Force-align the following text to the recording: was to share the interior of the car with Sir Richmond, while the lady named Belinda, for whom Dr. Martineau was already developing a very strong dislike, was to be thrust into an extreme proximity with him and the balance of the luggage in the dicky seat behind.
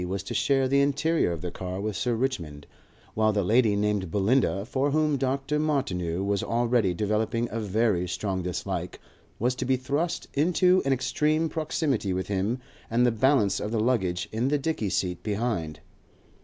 was 0.07 0.23
to 0.23 0.33
share 0.33 0.67
the 0.67 0.81
interior 0.81 1.31
of 1.31 1.41
the 1.43 1.51
car 1.51 1.79
with 1.79 1.95
Sir 1.95 2.15
Richmond, 2.15 2.65
while 3.13 3.31
the 3.31 3.43
lady 3.43 3.75
named 3.75 4.09
Belinda, 4.09 4.65
for 4.65 4.89
whom 4.89 5.15
Dr. 5.15 5.59
Martineau 5.59 6.23
was 6.23 6.41
already 6.41 6.95
developing 6.95 7.47
a 7.51 7.59
very 7.59 8.07
strong 8.07 8.41
dislike, 8.41 8.99
was 9.37 9.53
to 9.53 9.63
be 9.63 9.77
thrust 9.77 10.27
into 10.33 10.81
an 10.85 10.91
extreme 10.91 11.49
proximity 11.49 12.13
with 12.13 12.29
him 12.29 12.57
and 12.89 13.05
the 13.05 13.11
balance 13.11 13.59
of 13.59 13.69
the 13.69 13.79
luggage 13.79 14.27
in 14.31 14.47
the 14.47 14.57
dicky 14.57 14.89
seat 14.89 15.21
behind. 15.21 15.81